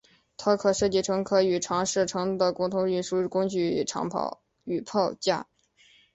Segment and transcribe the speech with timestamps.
[0.35, 3.85] 它被设计成可与长射程的共用运输工具
[4.67, 5.47] 与炮架。